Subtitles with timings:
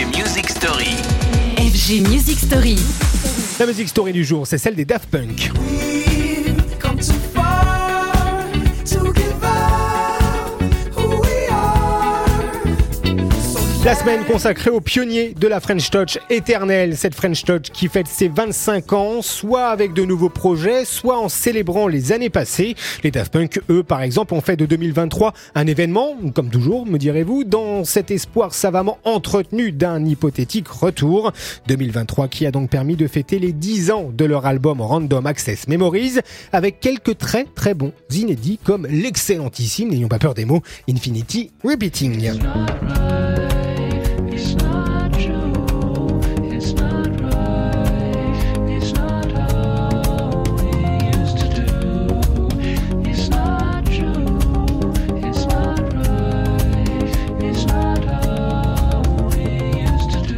[0.00, 0.96] FG Music Story.
[1.58, 2.76] FG Music Story.
[3.58, 5.50] La musique story du jour, c'est celle des Daft Punk.
[13.82, 16.98] La semaine consacrée aux pionniers de la French Touch éternelle.
[16.98, 21.30] Cette French Touch qui fête ses 25 ans, soit avec de nouveaux projets, soit en
[21.30, 22.74] célébrant les années passées.
[23.02, 26.98] Les Daft Punk, eux, par exemple, ont fait de 2023 un événement, comme toujours, me
[26.98, 31.32] direz-vous, dans cet espoir savamment entretenu d'un hypothétique retour.
[31.66, 35.68] 2023 qui a donc permis de fêter les 10 ans de leur album Random Access
[35.68, 36.18] Memories,
[36.52, 42.30] avec quelques très très bons inédits comme l'excellentissime, n'ayons pas peur des mots, Infinity Repeating.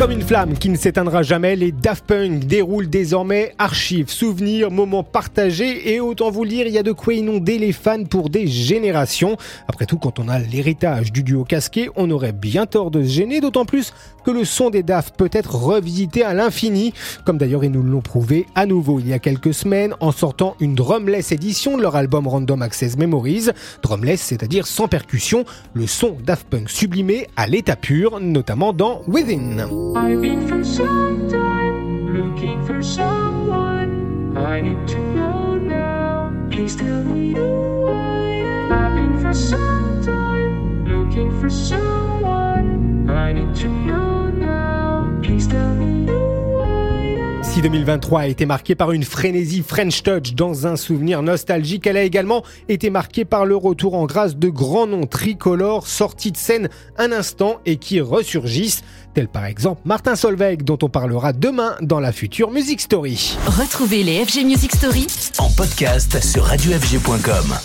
[0.00, 5.02] Comme une flamme qui ne s'éteindra jamais, les Daft Punk déroulent désormais archives, souvenirs, moments
[5.02, 8.30] partagés et autant vous le dire, il y a de quoi inonder les fans pour
[8.30, 9.36] des générations.
[9.68, 13.08] Après tout, quand on a l'héritage du duo casqué, on aurait bien tort de se
[13.08, 13.92] gêner, d'autant plus
[14.24, 16.94] que le son des Daft peut être revisité à l'infini,
[17.26, 20.56] comme d'ailleurs ils nous l'ont prouvé à nouveau il y a quelques semaines en sortant
[20.60, 23.50] une drumless édition de leur album Random Access Memories.
[23.82, 29.89] Drumless, c'est-à-dire sans percussion, le son Daft Punk sublimé à l'état pur, notamment dans Within.
[29.96, 34.36] I've been for some time looking for someone.
[34.36, 36.32] I need to know now.
[36.50, 38.72] Please tell me who I am.
[38.72, 43.10] I've been for some time looking for someone.
[43.10, 45.18] I need to know now.
[45.22, 45.69] Please tell.
[47.50, 51.96] Si 2023 a été marqué par une frénésie French Touch dans un souvenir nostalgique, elle
[51.96, 56.36] a également été marquée par le retour en grâce de grands noms tricolores sortis de
[56.36, 58.82] scène un instant et qui ressurgissent,
[59.14, 63.36] tels par exemple Martin Solveig dont on parlera demain dans la future Music Story.
[63.46, 67.56] Retrouvez les FG Music Story En podcast sur radiofg.com.